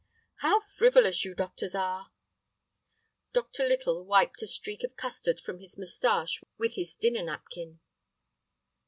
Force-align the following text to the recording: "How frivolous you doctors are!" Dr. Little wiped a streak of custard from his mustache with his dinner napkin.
"How 0.37 0.61
frivolous 0.61 1.23
you 1.23 1.35
doctors 1.35 1.75
are!" 1.75 2.11
Dr. 3.33 3.67
Little 3.67 4.03
wiped 4.03 4.41
a 4.41 4.47
streak 4.47 4.83
of 4.83 4.95
custard 4.97 5.39
from 5.39 5.59
his 5.59 5.77
mustache 5.77 6.41
with 6.57 6.73
his 6.73 6.95
dinner 6.95 7.21
napkin. 7.23 7.81